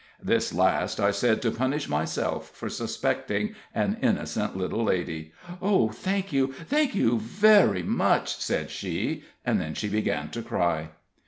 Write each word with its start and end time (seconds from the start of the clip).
This 0.19 0.51
last 0.51 0.99
I 0.99 1.11
said 1.11 1.43
to 1.43 1.51
punish 1.51 1.87
myself 1.87 2.49
for 2.55 2.69
suspecting 2.69 3.53
an 3.71 3.97
innocent 4.01 4.57
little 4.57 4.83
lady. 4.83 5.31
"Oh, 5.61 5.89
thank 5.89 6.33
you 6.33 6.53
thank 6.53 6.95
you 6.95 7.19
very 7.19 7.83
much," 7.83 8.35
said 8.37 8.71
she, 8.71 9.25
and 9.45 9.61
then 9.61 9.75
she 9.75 9.87
began 9.89 10.29
to 10.31 10.41
cry. 10.41 10.89